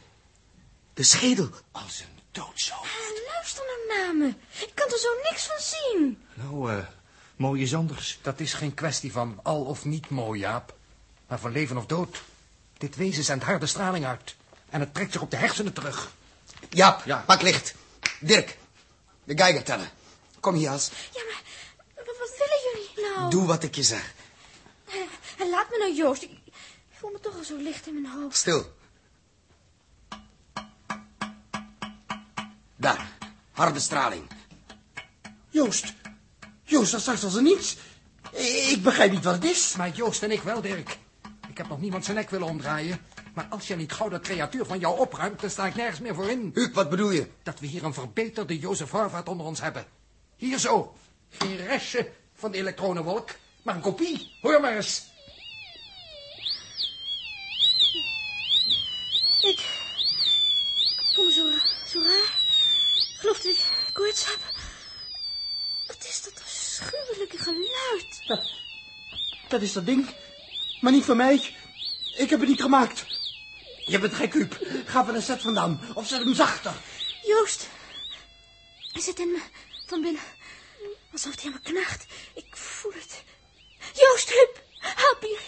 [0.94, 1.50] De schedel.
[1.72, 2.78] Als een doodzoon.
[2.78, 4.34] Ah, luister nou naar me.
[4.66, 6.22] Ik kan er zo niks van zien.
[6.34, 6.86] Nou, eh,
[7.36, 8.18] mooi is anders.
[8.22, 10.76] Dat is geen kwestie van al of niet mooi, Jaap.
[11.26, 12.22] Maar van leven of dood.
[12.78, 14.36] Dit wezen zendt harde straling uit.
[14.70, 16.12] En het trekt zich op de hersenen terug.
[16.70, 17.22] Jaap, Ja.
[17.26, 17.74] pak licht.
[18.20, 18.58] Dirk,
[19.24, 19.90] de geiger tellen.
[20.40, 20.90] Kom hier, Els.
[21.12, 21.42] Ja, maar
[21.94, 22.60] wat, willen
[22.94, 23.30] jullie nou?
[23.30, 24.12] Doe wat ik je zeg.
[25.38, 26.22] En laat me nou, Joost.
[26.22, 26.52] Ik, ik
[26.98, 28.36] voel me toch al zo licht in mijn hoofd.
[28.36, 28.72] Stil.
[32.76, 33.08] Daar,
[33.52, 34.26] harde straling.
[35.50, 35.92] Joost,
[36.62, 37.76] Joost, dat straks als er niets.
[38.70, 39.74] Ik begrijp niet wat het is.
[39.76, 40.98] Maar Joost en ik wel, Dirk.
[41.48, 43.06] Ik heb nog niemand zijn nek willen omdraaien.
[43.34, 46.14] Maar als je niet gauw dat creatuur van jou opruimt, dan sta ik nergens meer
[46.14, 46.70] voor in.
[46.72, 47.28] Wat bedoel je?
[47.42, 49.86] Dat we hier een verbeterde Jozef Horvath onder ons hebben.
[50.36, 50.96] Hier zo.
[51.28, 53.30] Geen restje van de elektronenwolk,
[53.62, 54.30] maar een kopie.
[54.40, 55.12] Hoor maar eens.
[59.40, 59.60] Ik
[61.14, 61.42] voel me zo,
[61.86, 62.42] zo raar.
[63.14, 64.40] Ik geloof dat ik koorts heb.
[65.86, 68.42] Wat is dat afschuwelijke geluid?
[69.48, 70.08] Dat is dat ding.
[70.80, 71.54] Maar niet van mij.
[72.16, 73.04] Ik heb het niet gemaakt.
[73.86, 74.58] Je bent gek, Huub.
[74.86, 75.80] Ga van een set vandaan.
[75.94, 76.72] Of zet hem zachter.
[77.22, 77.68] Joost.
[78.92, 79.40] Hij zit in me
[79.86, 80.22] van binnen.
[81.12, 82.06] Alsof hij aan me knaagt.
[82.34, 83.22] Ik voel het.
[83.94, 84.62] Joost, Huub.
[84.78, 85.38] Help me.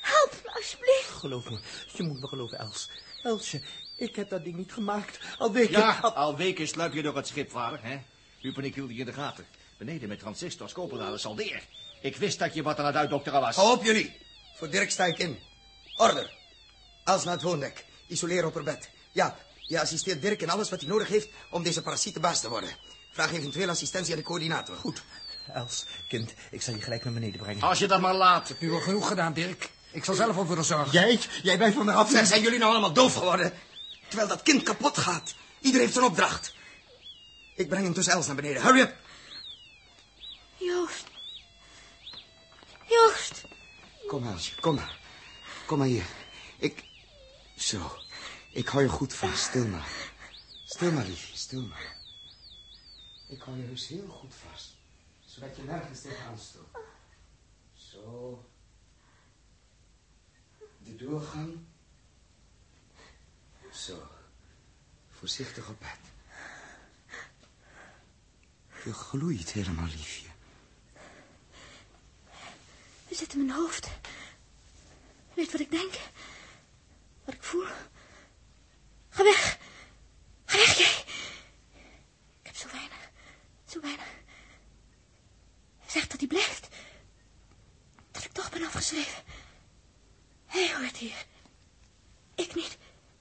[0.00, 1.08] Help me, alsjeblieft.
[1.10, 1.58] Geloof me.
[1.92, 2.88] Je moet me geloven, Els.
[3.22, 3.62] Elsje,
[3.96, 5.18] ik heb dat ding niet gemaakt.
[5.38, 5.78] Al weken...
[5.78, 7.98] Ja, al- al weken sluip je door het schip, vader, hè?
[8.40, 9.46] Huub en ik hielden je in de gaten.
[9.78, 11.62] Beneden met transistors, koperdraden, saldeer.
[12.00, 13.56] Ik wist dat je wat aan het uitdokteren was.
[13.56, 14.16] Hou op jullie.
[14.56, 15.38] Voor Dirk sta ik in.
[15.96, 16.30] Order.
[17.06, 17.84] Els naar het woondek.
[18.06, 18.88] Isoleer op haar bed.
[19.12, 22.48] Ja, je assisteert Dirk in alles wat hij nodig heeft om deze parasiet baas te
[22.48, 22.70] worden.
[23.12, 24.76] Vraag eventueel assistentie aan de coördinator.
[24.76, 25.02] Goed.
[25.52, 27.62] Els, kind, ik zal je gelijk naar beneden brengen.
[27.62, 28.48] Als je dat maar laat.
[28.48, 29.70] Heb nu wel genoeg gedaan, Dirk.
[29.90, 30.92] Ik zal zelf voor de zorgen.
[30.92, 31.20] Jij?
[31.42, 32.10] Jij blijft van de af.
[32.10, 33.52] Zijn, jullie nou allemaal doof geworden?
[34.08, 35.34] Terwijl dat kind kapot gaat.
[35.60, 36.54] Ieder heeft zijn opdracht.
[37.54, 38.62] Ik breng hem tussen Els naar beneden.
[38.62, 38.94] Hurry up.
[40.56, 41.04] Joost.
[42.86, 43.42] Joost.
[44.06, 44.98] Kom, Elsje, kom maar.
[45.66, 46.04] Kom maar hier.
[47.56, 47.96] Zo.
[48.50, 49.44] Ik hou je goed vast.
[49.44, 49.88] Stil maar.
[50.64, 51.36] Stil maar, liefje.
[51.36, 51.96] Stil maar.
[53.28, 54.74] Ik hou je dus heel goed vast.
[55.24, 56.78] Zodat je nergens tegenaan stoot.
[57.74, 58.44] Zo.
[60.78, 61.58] De doorgang.
[63.72, 64.08] Zo.
[65.10, 65.98] Voorzichtig op bed.
[68.84, 70.28] Je gloeit helemaal, liefje.
[73.08, 73.88] Er zit in mijn hoofd.
[75.34, 75.94] Weet wat ik denk?
[77.26, 77.66] Wat ik voel?
[79.08, 79.58] Ga weg.
[80.44, 81.04] Ga weg, jij.
[82.40, 83.10] Ik heb zo weinig.
[83.68, 84.06] Zo weinig.
[85.78, 86.68] Hij zegt dat hij blijft.
[88.10, 89.22] Dat ik toch ben afgeschreven.
[90.46, 91.24] Hij hoort hier.
[92.34, 92.78] Ik niet.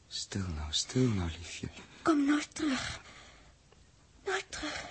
[0.07, 1.69] Stil nou, stil nou, liefje.
[2.01, 2.99] Kom nooit terug.
[4.25, 4.85] Nooit terug.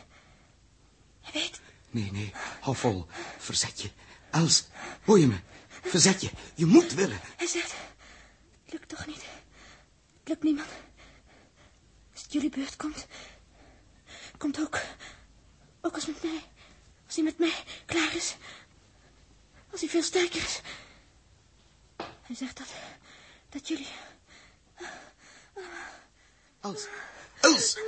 [1.21, 1.61] Hij weet...
[1.91, 3.07] Nee, nee, hou vol.
[3.39, 3.91] Verzet je.
[4.31, 4.67] Els,
[5.05, 5.41] hoor je me?
[5.83, 6.31] Verzet je.
[6.55, 7.21] Je moet willen.
[7.37, 7.75] Hij zegt...
[8.75, 9.23] Lukt toch niet.
[10.19, 10.69] Het lukt niemand.
[12.13, 13.07] Als het jullie beurt komt...
[14.39, 14.79] Komt ook...
[15.81, 16.43] Ook als met mij.
[17.07, 18.37] Als hij met mij klaar is.
[19.71, 20.61] Als hij veel sterker is.
[22.23, 22.67] Hij zegt dat...
[23.49, 23.87] Dat jullie...
[26.61, 26.87] Els,
[27.41, 27.79] Els,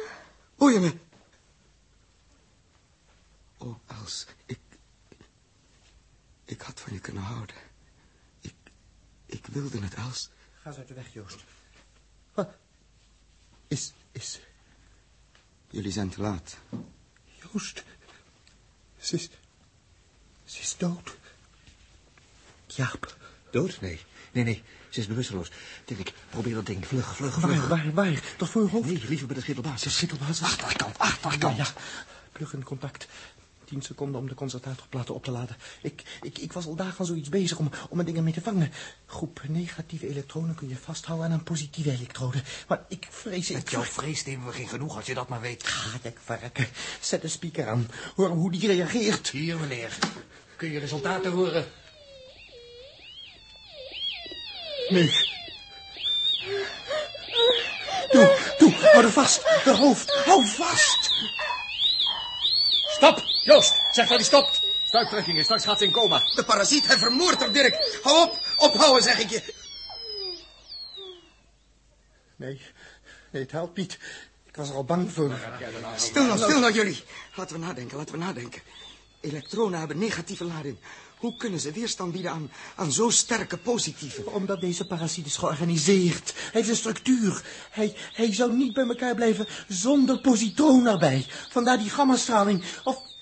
[0.57, 0.97] hoor je me?
[3.59, 4.59] Oh, Els, ik...
[6.45, 7.57] Ik had van je kunnen houden.
[8.41, 8.55] Ik...
[9.27, 10.31] Ik wilde het, Els.
[10.67, 11.45] Ga eens uit de weg, Joost.
[12.35, 12.49] Wat?
[13.69, 13.93] Is...
[14.13, 14.41] Is...
[15.71, 16.57] Jullie zijn te laat.
[17.25, 17.85] Joost.
[19.01, 19.29] Ze is...
[20.45, 21.17] Ze is dood.
[22.67, 23.17] Jaap.
[23.51, 23.81] Dood?
[23.81, 24.01] Nee.
[24.33, 24.63] Nee, nee.
[24.89, 25.51] Ze is bewusteloos.
[25.85, 26.87] Dirk, probeer dat ding.
[26.87, 27.69] Vlug, vlug, Waar, vlug.
[27.69, 28.23] waar, waar?
[28.37, 28.87] Tot voor je hoofd?
[28.87, 29.83] Nee, liever bij de schittelbaas.
[29.83, 30.43] De schittelbaas.
[30.43, 31.57] Achterkant, achterkant.
[31.57, 31.73] Ja, ja.
[32.33, 33.07] Plug in contact.
[33.67, 35.57] Tien seconden om de concentratorplaten op te laden.
[35.83, 38.41] Ik, ik, ik was al dagen van zoiets bezig om, om er dingen mee te
[38.41, 38.73] vangen.
[39.07, 42.43] Groep negatieve elektronen kun je vasthouden aan een positieve elektrode.
[42.69, 43.51] Maar ik vrees...
[43.51, 45.67] Ik Met jouw vrees nemen we geen genoeg als je dat maar weet.
[45.67, 46.67] Ga ik verrekken.
[47.01, 47.91] Zet de speaker aan.
[48.15, 49.31] Hoor hoe die reageert.
[49.31, 49.99] Hier, meneer.
[50.57, 51.67] Kun je resultaten horen?
[54.89, 55.11] Nee.
[58.11, 59.43] Doe, doe, hou er vast.
[59.65, 61.11] De hoofd, hou vast.
[62.97, 63.36] Stop!
[63.47, 64.61] Joost, zeg dat hij stopt.
[64.85, 66.19] Stuiptrekkingen, straks gaat ze in coma.
[66.35, 68.01] De parasiet, hij vermoordt haar, Dirk.
[68.03, 69.55] Hou op, ophouden, zeg ik je.
[72.37, 72.61] Nee,
[73.31, 73.99] nee, het helpt niet.
[74.47, 75.39] Ik was er al bang voor.
[75.97, 77.05] Stil nou, stil nou, jullie.
[77.35, 78.63] Laten we nadenken, laten we nadenken.
[79.21, 80.77] Elektronen hebben negatieve lading.
[81.19, 84.31] Hoe kunnen ze weerstand bieden aan, aan zo sterke positieve?
[84.31, 86.33] Omdat deze parasiet is georganiseerd.
[86.35, 87.43] Hij heeft een structuur.
[87.71, 91.27] Hij, hij zou niet bij elkaar blijven zonder positroon erbij.
[91.51, 92.65] Vandaar die gammastraling.
[92.85, 93.15] Of...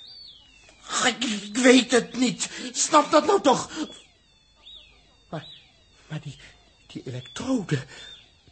[0.95, 2.51] Ach, Ik, ik weet het niet.
[2.73, 3.71] Snap dat nou toch?
[5.29, 5.47] Maar,
[6.09, 6.37] maar die,
[6.87, 7.85] die elektrode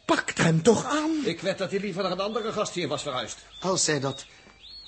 [0.05, 1.25] pakt hem toch aan?
[1.25, 3.37] Ik wed dat hij liever naar een andere gast hier was verhuisd.
[3.59, 4.25] Als zij dat,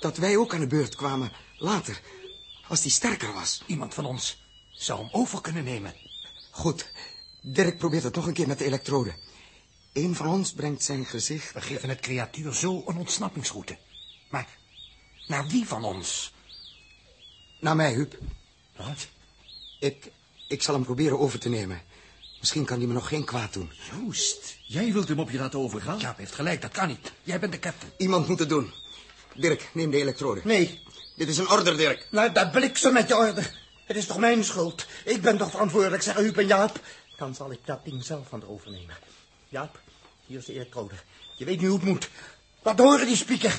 [0.00, 2.00] dat wij ook aan de beurt kwamen, later,
[2.68, 3.62] als die sterker was.
[3.66, 4.36] Iemand van ons
[4.70, 5.94] zou hem over kunnen nemen.
[6.50, 6.90] Goed,
[7.42, 9.14] Dirk probeert het nog een keer met de elektrode.
[9.92, 11.52] Eén van ons brengt zijn gezicht...
[11.52, 13.78] We geven het creatuur zo een ontsnappingsroute.
[14.28, 14.48] Maar
[15.26, 16.32] naar wie van ons?
[17.58, 18.18] Naar mij, Huub.
[18.76, 19.06] Wat?
[19.78, 20.10] Ik,
[20.48, 21.82] ik zal hem proberen over te nemen.
[22.38, 23.70] Misschien kan hij me nog geen kwaad doen.
[23.90, 25.98] Joost, jij wilt hem op je laten overgaan?
[25.98, 27.12] Jaap heeft gelijk, dat kan niet.
[27.22, 27.92] Jij bent de captain.
[27.96, 28.72] Iemand moet het doen.
[29.34, 30.40] Dirk, neem de elektrode.
[30.44, 30.80] Nee,
[31.16, 32.06] Dit is een order, Dirk.
[32.10, 33.42] nou dat bliksem met je orde.
[33.84, 34.86] Het is toch mijn schuld?
[35.04, 36.80] Ik ben toch verantwoordelijk, zeggen Huub en Jaap.
[37.16, 38.96] Dan zal ik dat ding zelf van de overnemen.
[39.48, 39.80] Jaap,
[40.26, 40.94] hier is de elektrode.
[41.36, 42.08] Je weet nu hoe het moet.
[42.62, 43.58] Laat horen die speaker.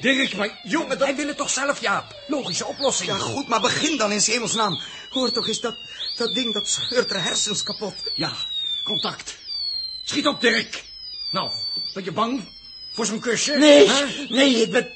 [0.00, 0.98] Dirk, maar jongen, dat...
[0.98, 2.14] Wij willen toch zelf, Jaap?
[2.28, 3.10] Logische oplossing.
[3.10, 4.80] Ja, goed, maar begin dan in 's hemelsnaam.
[5.10, 5.76] Hoor toch eens, dat,
[6.16, 7.94] dat ding dat scheurt er hersens kapot.
[8.14, 8.32] Ja,
[8.84, 9.36] contact.
[10.04, 10.84] Schiet op, Dirk.
[11.30, 11.50] Nou,
[11.94, 12.48] ben je bang
[12.92, 13.52] voor zo'n kusje?
[13.56, 14.26] Nee, Hè?
[14.28, 14.94] nee, ik ben...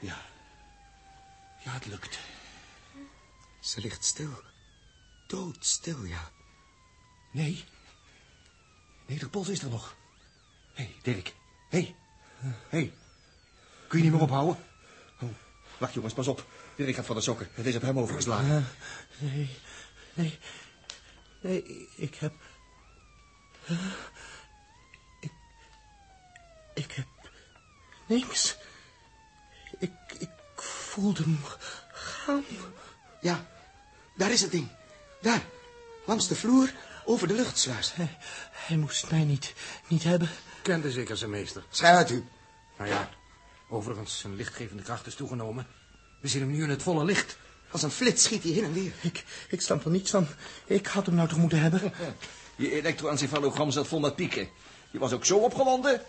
[0.00, 0.16] Ja.
[1.64, 2.18] Ja, het lukt.
[3.60, 4.42] Ze ligt stil.
[5.26, 6.30] Doodstil, ja.
[7.32, 7.64] Nee.
[9.06, 9.94] Nee, de pols is er nog.
[10.72, 11.34] Hé, hey, Dirk.
[11.68, 11.94] Hé, hey,
[12.40, 12.92] Hé, hey,
[13.88, 14.56] kun je niet meer ophouden?
[15.20, 15.28] Oh,
[15.78, 16.46] wacht jongens, pas op.
[16.76, 17.48] Dirk gaat van de sokken.
[17.52, 18.66] Het is op hem overgeslagen.
[19.18, 19.50] Nee,
[20.14, 20.38] nee,
[21.40, 22.32] nee, ik heb...
[25.20, 25.32] Ik,
[26.74, 27.06] ik heb
[28.06, 28.56] niks.
[29.78, 31.38] Ik, ik voelde hem
[31.92, 32.44] gaan.
[33.20, 33.46] Ja,
[34.16, 34.68] daar is het ding.
[35.20, 35.42] Daar,
[36.06, 36.72] langs de vloer,
[37.10, 37.94] over de luchtsluis.
[37.94, 38.16] Hij,
[38.50, 39.54] hij moest mij niet,
[39.88, 40.28] niet hebben.
[40.62, 41.64] Kende zeker zijn meester.
[41.70, 42.24] Schij uit, u.
[42.78, 43.08] Nou ja,
[43.68, 45.66] overigens, zijn lichtgevende kracht is toegenomen.
[46.20, 47.36] We zien hem nu in het volle licht.
[47.70, 48.92] Als een flits schiet hij heen en weer.
[49.00, 50.26] Ik, ik snap er niets van.
[50.64, 51.92] Ik had hem nou toch moeten hebben.
[52.56, 54.48] Je elektroencefalogram zat vol met pieken.
[54.90, 56.02] Je was ook zo opgewonden.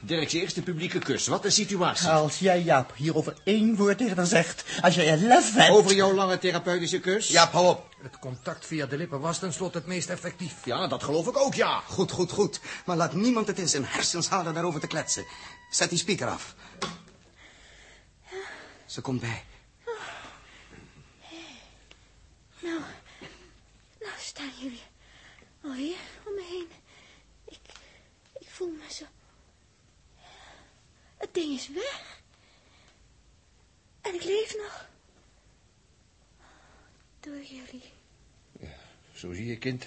[0.00, 1.26] Dirk's eerste publieke kus.
[1.26, 2.08] Wat een situatie.
[2.08, 4.64] Als jij, Jaap, hierover één woord tegen haar zegt...
[4.80, 5.70] als jij er lef hebt...
[5.70, 7.28] Over jouw lange therapeutische kus?
[7.28, 7.94] Ja, hou op.
[8.02, 10.64] Het contact via de lippen was tenslotte het meest effectief.
[10.64, 11.80] Ja, dat geloof ik ook, ja.
[11.86, 12.60] Goed, goed, goed.
[12.84, 15.26] Maar laat niemand het in zijn hersens halen daarover te kletsen.
[15.70, 16.54] Zet die speaker af.
[18.86, 19.44] Ze komt bij.
[22.60, 22.80] Nou,
[24.00, 24.82] nou staan jullie
[25.62, 26.68] alweer om me heen.
[27.48, 27.58] Ik,
[28.38, 29.04] ik voel me zo...
[31.16, 32.20] Het ding is weg.
[34.00, 34.88] En ik leef nog.
[37.20, 37.92] Door jullie.
[39.12, 39.86] Zo zie je, kind,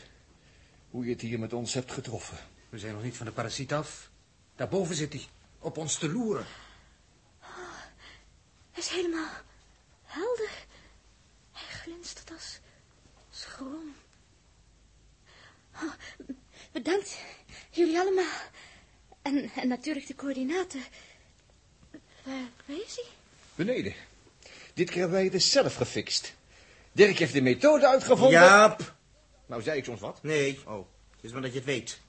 [0.89, 2.38] hoe je het hier met ons hebt getroffen.
[2.70, 4.10] We zijn nog niet van de parasiet af.
[4.56, 5.28] Daarboven zit hij,
[5.60, 6.46] op ons te loeren.
[8.72, 9.30] Hij is helemaal
[10.04, 10.65] helder.
[11.52, 12.60] Hij glinstert als
[13.30, 13.96] schroom.
[15.76, 15.94] Oh,
[16.72, 17.18] bedankt,
[17.72, 18.39] jullie allemaal.
[19.22, 20.84] En, en natuurlijk de coördinaten.
[22.30, 23.06] Waar, waar is hij?
[23.56, 23.94] Beneden.
[24.74, 26.36] Dit keer hebben wij het dus zelf gefixt.
[26.92, 28.39] Dirk heeft de methode uitgevonden.
[28.39, 28.94] Jaap!
[29.46, 30.24] Nou, zei ik soms wat.
[30.24, 30.60] Nee.
[30.65, 32.00] Oh, het is maar dat je het weet.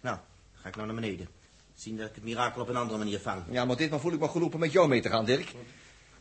[0.00, 0.18] Nou,
[0.54, 1.28] ga ik nou naar beneden.
[1.74, 3.42] Zien dat ik het mirakel op een andere manier vang.
[3.50, 5.52] Ja, maar ditmaal voel ik me geroepen met jou mee te gaan, Dirk.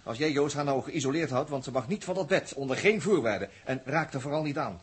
[0.03, 2.77] Als jij Joost haar nou geïsoleerd houdt, want ze mag niet van dat bed, onder
[2.77, 3.49] geen voorwaarden.
[3.65, 4.81] En raak er vooral niet aan.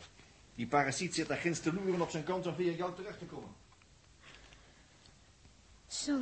[0.54, 3.24] Die parasiet zit daar ginds te loeren op zijn kant om via jou terug te
[3.24, 3.50] komen.
[5.88, 6.18] Zo.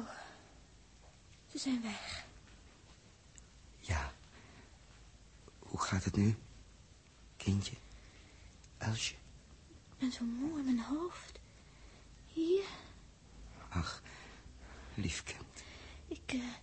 [1.55, 2.27] Ze zijn weg.
[3.81, 4.13] Ja.
[5.59, 6.37] Hoe gaat het nu?
[7.37, 7.77] Kindje?
[8.79, 9.15] Elsje?
[9.91, 11.39] Ik ben zo moe in mijn hoofd.
[12.33, 12.65] Hier.
[13.69, 14.03] Ach,
[14.95, 15.65] lief kind.
[16.09, 16.55] Ik, eh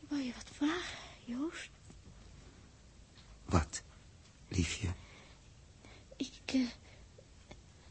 [0.00, 1.70] ik wou je wat vragen, Joost.
[3.44, 3.82] Wat,
[4.48, 4.88] liefje?
[6.16, 6.68] Ik eh,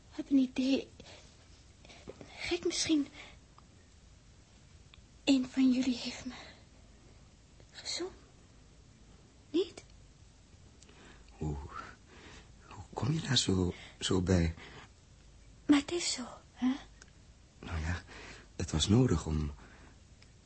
[0.09, 0.87] heb een idee.
[2.37, 3.07] Gek misschien.
[5.31, 6.33] Een van jullie heeft me
[7.71, 8.11] gezond.
[9.49, 9.83] Niet?
[11.31, 11.57] Hoe,
[12.67, 14.55] hoe kom je daar zo, zo bij?
[15.65, 16.75] Maar het is zo, hè?
[17.59, 18.03] Nou ja,
[18.55, 19.53] het was nodig om,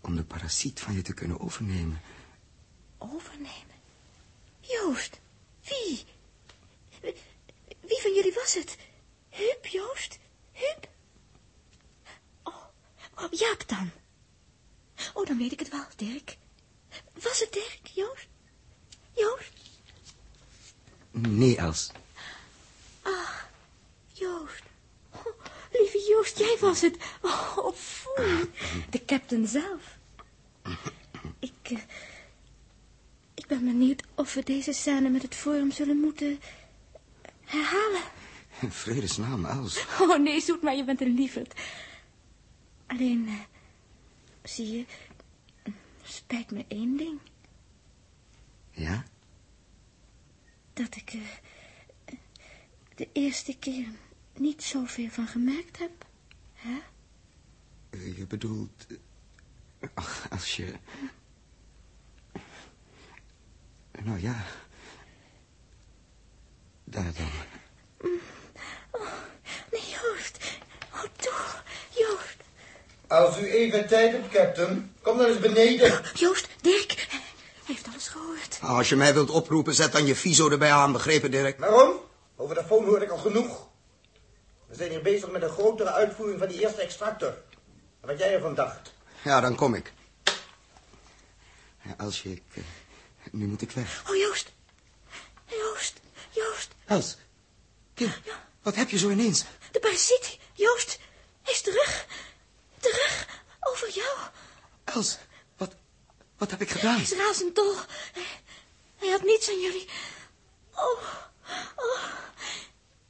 [0.01, 2.01] om de parasiet van je te kunnen overnemen.
[2.97, 3.75] Overnemen.
[4.59, 5.19] Joost,
[5.61, 6.03] wie?
[7.79, 8.77] Wie van jullie was het?
[9.29, 10.19] Huub, Joost?
[10.51, 10.89] Huub?
[12.43, 12.65] Oh,
[13.15, 13.91] oh, Jaap dan.
[15.13, 16.37] Oh, dan weet ik het wel, Dirk.
[17.13, 18.27] Was het Dirk, Joost?
[19.13, 19.51] Joost?
[21.11, 21.91] Nee, Els.
[23.01, 23.49] Ach,
[24.13, 24.63] Joost.
[25.11, 25.25] Oh,
[25.71, 26.97] lieve Joost, jij was het.
[27.21, 28.51] Oh, foei.
[28.89, 29.97] De captain zelf.
[31.39, 31.77] Ik, eh,
[33.33, 36.39] ik ben benieuwd of we deze scène met het forum zullen moeten
[37.45, 38.01] herhalen.
[38.61, 39.85] In vredesnaam, Els.
[39.99, 41.53] Oh, nee, zoet maar, je bent een lieverd.
[42.87, 43.54] Alleen, eh,
[44.47, 44.85] zie je,
[46.03, 47.19] spijt me één ding.
[48.71, 49.03] Ja?
[50.73, 51.39] Dat ik er
[52.95, 53.87] de eerste keer
[54.33, 56.05] niet zoveel van gemerkt heb.
[56.53, 56.77] Hè?
[58.15, 58.85] Je bedoelt...
[59.79, 60.73] eh, Ach, als je...
[64.03, 64.45] Nou ja.
[66.83, 67.29] Daar dan.
[69.71, 70.57] Nee, Joost.
[70.93, 71.63] Oh, toch.
[73.07, 76.01] Als u even tijd hebt, captain, kom dan eens beneden.
[76.13, 77.07] Joost, Dirk.
[77.09, 78.59] Hij heeft alles gehoord.
[78.61, 81.59] Als je mij wilt oproepen, zet dan je viso erbij aan, begrepen, Dirk?
[81.59, 81.99] Waarom?
[82.35, 83.67] Over de phone hoorde ik al genoeg.
[84.67, 87.37] We zijn hier bezig met een grotere uitvoering van die eerste extractor.
[88.01, 88.93] Wat jij ervan dacht.
[89.23, 89.93] Ja, dan kom ik.
[91.81, 92.31] Ja, als je...
[92.31, 92.63] Ik, eh,
[93.31, 94.03] nu moet ik weg.
[94.09, 94.51] Oh, Joost.
[95.45, 95.93] Joost,
[96.29, 96.67] Joost.
[96.85, 97.17] Els,
[97.93, 98.13] kind,
[98.61, 99.45] wat heb je zo ineens?
[99.71, 100.99] De parasiet, Joost.
[101.41, 102.05] Hij is terug.
[102.85, 103.27] Terug.
[103.59, 104.17] Over jou.
[104.83, 105.17] Els,
[105.57, 105.75] wat,
[106.37, 106.93] wat heb ik gedaan?
[106.93, 107.75] Hij is razend dol.
[108.13, 108.25] Hij,
[108.95, 109.89] hij had niets aan jullie.
[110.75, 111.03] Oh,
[111.75, 112.03] oh.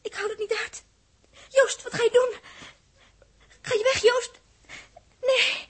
[0.02, 0.84] Ik hou het niet uit.
[1.50, 2.40] Joost, wat ga je doen?
[3.62, 4.32] Ga je weg, Joost?
[5.22, 5.66] Nee.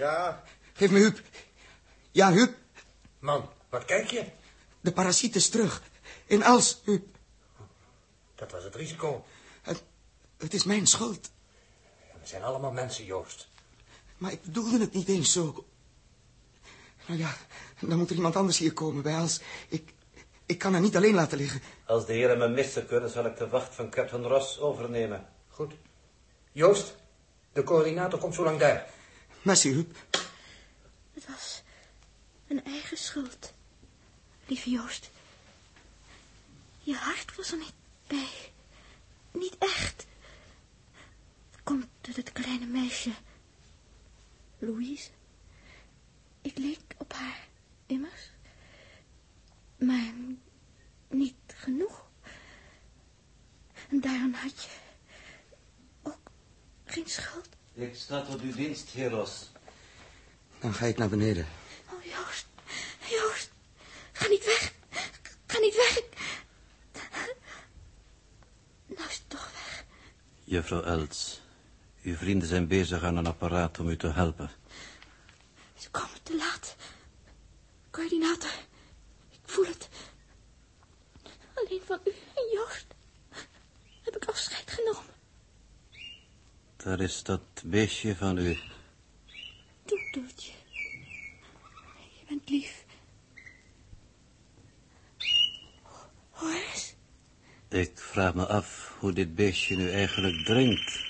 [0.00, 0.42] Ja?
[0.72, 1.20] Geef me Huub.
[2.10, 2.56] Ja, Huub.
[3.18, 4.24] Man, wat kijk je?
[4.80, 5.82] De parasiet is terug.
[6.26, 7.06] In Els, Huub.
[8.34, 9.24] Dat was het risico.
[9.62, 9.82] Het,
[10.38, 11.30] het is mijn schuld.
[12.30, 13.48] Zijn allemaal mensen, Joost.
[14.16, 15.64] Maar ik bedoelde het niet eens zo.
[17.06, 17.36] Nou ja,
[17.80, 19.40] dan moet er iemand anders hier komen bij Els.
[19.68, 19.92] Ik,
[20.46, 21.62] ik kan haar niet alleen laten liggen.
[21.84, 25.28] Als de heren me missen kunnen, zal ik de wacht van Captain Ross overnemen.
[25.48, 25.72] Goed.
[26.52, 26.94] Joost,
[27.52, 28.90] de coördinator komt zo lang daar.
[29.42, 29.96] Merci, Huub.
[31.14, 31.62] Het was
[32.48, 33.52] een eigen schuld.
[34.46, 35.10] Lieve Joost.
[36.78, 37.74] Je hart was er niet
[38.06, 38.52] bij.
[39.32, 40.06] Niet echt.
[41.64, 43.10] Komt door het kleine meisje.
[44.58, 45.10] Louise.
[46.42, 47.48] Ik leek op haar,
[47.86, 48.30] immers.
[49.78, 50.12] Maar
[51.08, 52.08] niet genoeg.
[53.88, 54.68] En daarom had je
[56.02, 56.30] ook
[56.84, 57.48] geen schuld.
[57.72, 59.50] Ik sta tot uw dienst, heer Ross.
[60.58, 61.46] Dan ga ik naar beneden.
[61.92, 62.46] Oh, Joost.
[63.10, 63.50] Joost.
[64.12, 64.72] Ga niet weg.
[65.46, 66.02] Ga niet weg.
[68.86, 69.84] Nou is het toch weg.
[70.44, 71.40] Juffrouw Els,
[72.02, 74.50] uw vrienden zijn bezig aan een apparaat om u te helpen.
[75.76, 76.76] Ze komen te laat.
[77.90, 78.50] Coördinator.
[79.30, 79.88] Ik voel het.
[81.54, 82.86] Alleen van u en Joost
[84.02, 85.14] heb ik afscheid genomen.
[86.76, 88.58] Daar is dat beestje van u.
[89.84, 90.52] Doe, Doeltje.
[92.18, 92.84] Je bent lief.
[96.30, 96.94] Horace,
[97.68, 101.09] Ik vraag me af hoe dit beestje nu eigenlijk drinkt.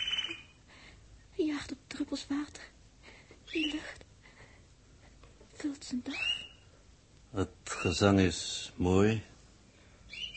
[2.00, 2.62] Druppels water
[3.50, 4.04] in de lucht.
[5.54, 6.14] Vult zijn dag.
[7.30, 9.22] Het gezang is mooi.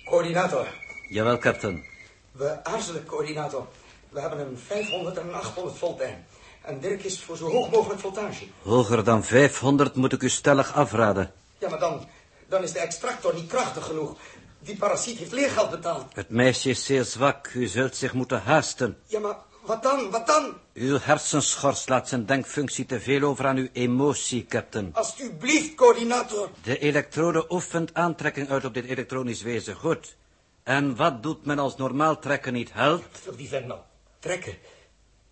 [0.05, 0.67] Coördinator,
[1.09, 1.83] Jawel, captain.
[2.31, 3.67] we aarzelen, coördinator.
[4.09, 6.25] We hebben een 500 en een 800 voltlijn.
[6.61, 8.45] En Dirk is voor zo hoog mogelijk voltage.
[8.61, 11.33] Hoger dan 500 moet ik u stellig afraden.
[11.57, 12.07] Ja, maar dan,
[12.47, 14.17] dan is de extractor niet krachtig genoeg.
[14.59, 16.15] Die parasiet heeft leergeld betaald.
[16.15, 17.47] Het meisje is zeer zwak.
[17.53, 18.97] U zult zich moeten haasten.
[19.07, 20.57] Ja, maar wat dan, wat dan?
[20.73, 24.89] Uw hersenschors laat zijn denkfunctie te veel over aan uw emotie, captain.
[24.93, 26.49] Alsjeblieft, coördinator.
[26.63, 29.75] De elektrode oefent aantrekking uit op dit elektronisch wezen.
[29.75, 30.15] Goed.
[30.63, 33.37] En wat doet men als normaal trekken niet helpt?
[33.37, 33.79] Die vent nou.
[34.19, 34.57] Trekken.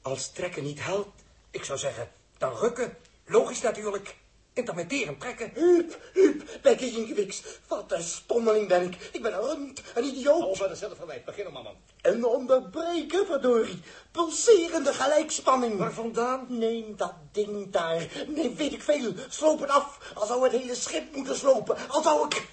[0.02, 2.98] Als trekken niet helpt, ik zou zeggen, dan rukken.
[3.26, 4.16] Logisch natuurlijk.
[4.54, 5.52] Intermitteren, trekken.
[5.54, 7.44] Hup, hup, Bekke Ingewiks.
[7.68, 9.10] Wat een stommeling ben ik.
[9.12, 10.44] Ik ben een rund, een idioot.
[10.44, 11.26] Over dezelfde verwijt.
[11.26, 11.76] Begin om, man.
[12.02, 13.82] Een onderbreker, verdorie.
[14.12, 15.78] Pulserende gelijkspanning.
[15.78, 16.46] Waar vandaan?
[16.50, 18.08] Neem dat ding daar.
[18.28, 19.14] Nee, weet ik veel.
[19.30, 20.12] Sloop het af.
[20.16, 21.90] Al zou het hele schip moeten slopen.
[21.90, 22.48] Al zou ik...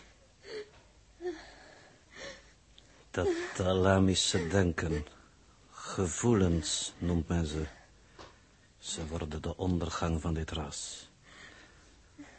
[3.11, 5.07] Dat thalamische denken.
[5.71, 7.67] Gevoelens noemt men ze.
[8.79, 11.08] Ze worden de ondergang van dit ras.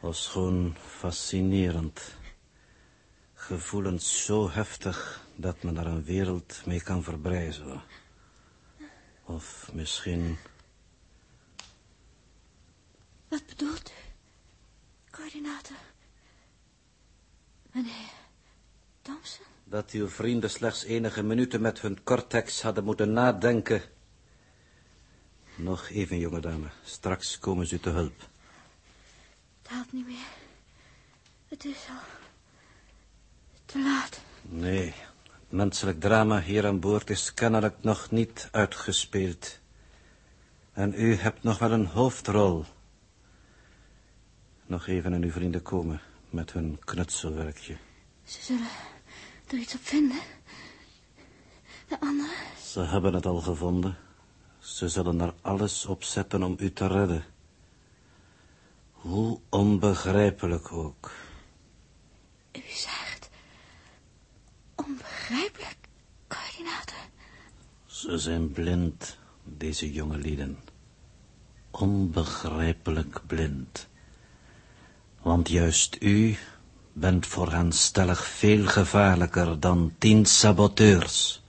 [0.02, 2.02] Als gewoon fascinerend.
[3.34, 7.82] Gevoelens zo heftig dat men er een wereld mee kan verbrijzelen.
[9.24, 10.38] Of misschien
[13.28, 13.94] Wat bedoelt u,
[15.12, 15.78] coördinator?
[17.72, 18.12] Meneer
[19.02, 19.46] Thompson?
[19.70, 23.82] dat uw vrienden slechts enige minuten met hun cortex hadden moeten nadenken.
[25.56, 26.68] Nog even, jonge dame.
[26.84, 28.30] Straks komen ze te hulp.
[29.70, 30.28] Het helpt niet meer.
[31.48, 31.96] Het is al
[33.66, 34.22] te laat.
[34.42, 39.60] Nee, het menselijk drama hier aan boord is kennelijk nog niet uitgespeeld.
[40.74, 42.66] En u hebt nog wel een hoofdrol.
[44.66, 47.78] Nog even en uw vrienden komen met hun knutselwerkje.
[48.24, 48.68] Ze zullen
[49.48, 50.20] er iets op vinden.
[51.88, 52.36] De anderen?
[52.64, 53.98] Ze hebben het al gevonden.
[54.60, 57.26] Ze zullen er alles op zetten om u te redden.
[59.00, 61.12] Hoe onbegrijpelijk ook.
[62.52, 63.30] U zegt...
[64.76, 65.78] Onbegrijpelijk,
[66.28, 66.98] coördinator.
[67.86, 70.60] Ze zijn blind, deze jonge lieden.
[71.72, 73.88] Onbegrijpelijk blind.
[75.22, 76.38] Want juist u
[76.94, 81.44] bent voor hen stellig veel gevaarlijker dan tien saboteurs.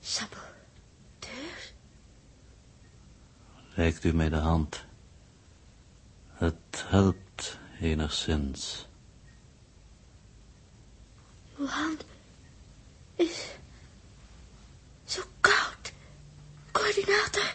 [0.00, 1.74] Saboteurs?
[3.74, 4.83] Reikt u mij de hand.
[6.44, 8.86] Het helpt enigszins.
[11.58, 12.04] Uw hand
[13.16, 13.48] is
[15.04, 15.92] so zo koud,
[16.72, 17.54] coördinator.